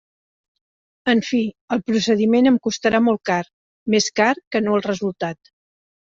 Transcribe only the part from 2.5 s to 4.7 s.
em costarà molt car, més car que